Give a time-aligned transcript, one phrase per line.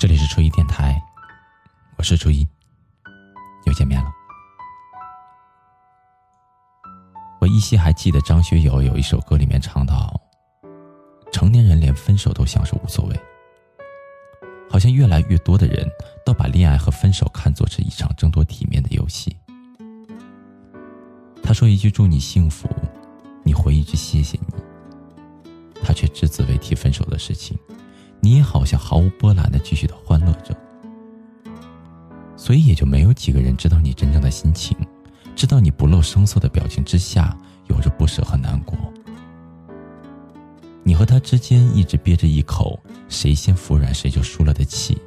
[0.00, 0.98] 这里是初一电台，
[1.98, 2.48] 我是初一，
[3.66, 4.10] 又见面了。
[7.38, 10.18] 我依稀还记得张学友有一首歌里面唱到
[11.30, 13.20] ：“成年人连分手都像是无所谓。”
[14.72, 15.86] 好像越来越多的人
[16.24, 19.36] 都把恋爱和分手看作是一场争夺体面的游戏。
[21.42, 22.66] 他说一句祝你幸福，
[23.44, 25.52] 你回一句谢谢你，
[25.84, 27.54] 他却只字未提分手的事情。
[28.20, 30.54] 你也好像毫无波澜的继续的欢乐着，
[32.36, 34.76] 所以也就没有几个人知道你真正的心情，
[35.34, 37.36] 知道你不露声色的表情之下
[37.68, 38.76] 有着不舍和难过。
[40.82, 45.00] 你和他之间一直憋着一口谁先服软谁就输了的气，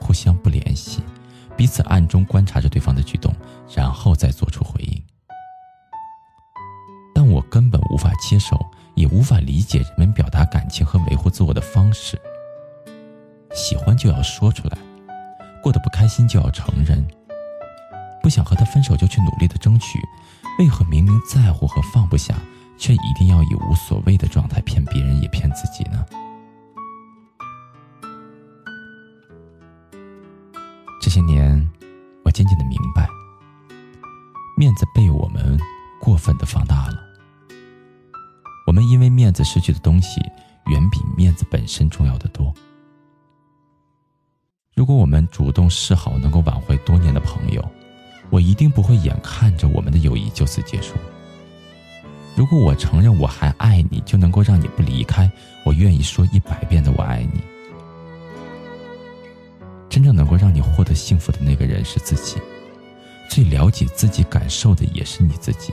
[0.00, 1.00] 互相不联系，
[1.56, 3.34] 彼此暗中观察着对方的举动，
[3.74, 5.02] 然后再做出回应。
[7.14, 8.58] 但我根本无法接受，
[8.96, 12.20] 也无法理解人们表达感情和维护自我的方式。
[13.54, 14.76] 喜欢就要说出来，
[15.62, 17.02] 过得不开心就要承认。
[18.20, 19.98] 不想和他分手就去努力的争取，
[20.58, 22.34] 为何明明在乎和放不下，
[22.76, 26.04] 却一定要以无所谓的状态骗别人也骗自己呢？
[31.00, 31.70] 这些年，
[32.24, 33.06] 我渐渐的明白，
[34.56, 35.58] 面子被我们
[36.00, 36.94] 过分的放大了。
[38.66, 40.18] 我们因为面子失去的东西，
[40.66, 42.52] 远比面子本身重要的多。
[44.74, 47.64] 如果我们主动示好，能够挽回多年的朋友，
[48.28, 50.94] 我一定不会眼看着我们的友谊就此结束。
[52.34, 55.30] 如果我承认我还爱你，就能够让你不离开，
[55.64, 57.40] 我愿意说一百遍的我爱你。
[59.88, 62.36] 真正能够让你获得幸福的那个人是自己，
[63.30, 65.72] 最了解自己感受的也是你自己。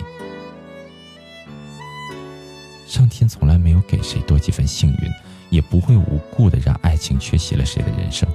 [2.85, 5.09] 上天从来没有给谁多几分幸运，
[5.49, 8.29] 也不会无故的让爱情缺席了谁的人生。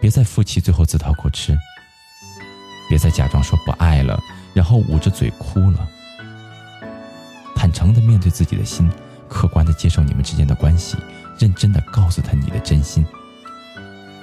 [0.00, 1.56] 别再负气，最后自讨苦吃。
[2.88, 4.18] 别再假装说不爱了，
[4.54, 5.88] 然后捂着嘴哭了。
[7.54, 8.90] 坦诚的面对自己的心，
[9.28, 10.96] 客观的接受你们之间的关系，
[11.38, 13.04] 认真的告诉他你的真心。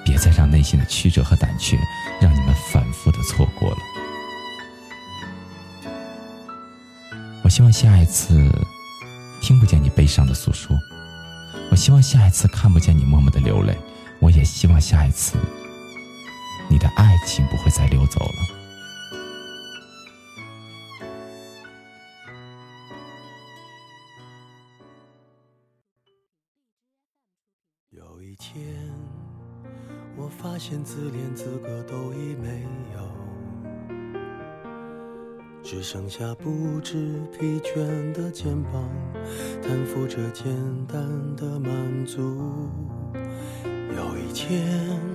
[0.03, 1.78] 别再让内心的曲折和胆怯，
[2.22, 3.78] 让你们反复的错过了。
[7.44, 8.49] 我希望下一次
[9.41, 10.75] 听不见你悲伤的诉说，
[11.69, 13.78] 我希望下一次看不见你默默的流泪，
[14.19, 15.38] 我也希望下一次。
[16.69, 18.55] 你的爱情不会再溜走了。
[27.89, 28.91] 有一天，
[30.17, 32.99] 我发现自怜资格都已没有，
[35.63, 38.89] 只剩下不知疲倦的肩膀，
[39.61, 40.53] 担负着简
[40.87, 42.21] 单的满足。
[43.95, 45.14] 有一天。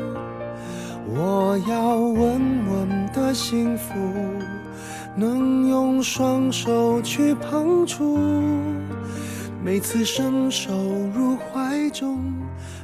[1.13, 3.93] 我要稳稳的幸福，
[5.13, 8.17] 能用双手去碰触，
[9.61, 10.71] 每次伸手
[11.13, 12.23] 入怀中，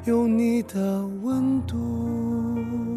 [0.04, 2.97] 有你的温度。